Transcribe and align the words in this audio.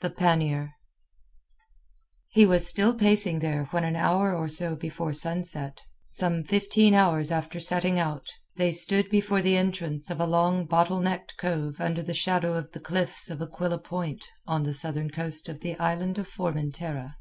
THE 0.00 0.08
PANNIER 0.08 0.72
He 2.28 2.46
was 2.46 2.66
still 2.66 2.94
pacing 2.94 3.40
there 3.40 3.64
when 3.72 3.84
an 3.84 3.94
hour 3.94 4.34
or 4.34 4.48
so 4.48 4.74
before 4.74 5.12
sunset—some 5.12 6.44
fifteen 6.44 6.94
hours 6.94 7.30
after 7.30 7.60
setting 7.60 7.98
out—they 7.98 8.72
stood 8.72 9.10
before 9.10 9.42
the 9.42 9.58
entrance 9.58 10.08
of 10.08 10.18
a 10.18 10.24
long 10.24 10.64
bottle 10.64 11.00
necked 11.00 11.36
cove 11.36 11.78
under 11.78 12.02
the 12.02 12.14
shadow 12.14 12.54
of 12.54 12.72
the 12.72 12.80
cliffs 12.80 13.28
of 13.28 13.42
Aquila 13.42 13.78
Point 13.80 14.24
on 14.46 14.62
the 14.62 14.72
southern 14.72 15.10
coast 15.10 15.46
of 15.46 15.60
the 15.60 15.76
Island 15.78 16.16
of 16.16 16.26
Formentera. 16.26 17.16